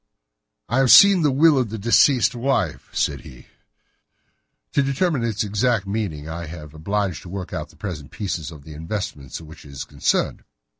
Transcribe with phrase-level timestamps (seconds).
[0.67, 3.45] "I have seen the will of the deceased wife," said he.
[4.71, 8.49] "To determine its exact meaning I have been obliged to work out the present prices
[8.49, 10.43] of the investments with which it is concerned.